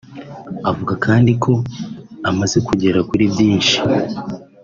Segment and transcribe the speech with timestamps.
[0.69, 1.53] Avuga kandi ko
[2.29, 3.75] amaze kugera kuri byinshi